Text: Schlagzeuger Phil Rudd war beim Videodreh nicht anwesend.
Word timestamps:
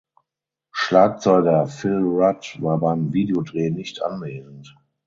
Schlagzeuger 0.71 1.67
Phil 1.67 2.01
Rudd 2.01 2.59
war 2.59 2.79
beim 2.79 3.13
Videodreh 3.13 3.69
nicht 3.69 4.01
anwesend. 4.01 4.75